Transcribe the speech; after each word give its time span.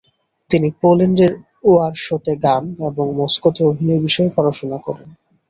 তিনি 0.49 0.67
পোল্যান্ডের 0.81 1.31
ওয়ারশতে 1.63 2.33
গান 2.43 2.63
এবং 2.89 3.05
মস্কোতে 3.19 3.61
অভিনয় 3.63 4.01
বিষয়ে 4.01 4.35
পড়াশোনা 4.35 4.77
করেন। 4.77 5.09